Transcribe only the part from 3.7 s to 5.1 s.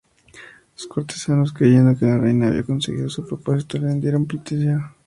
le rindieron pleitesía.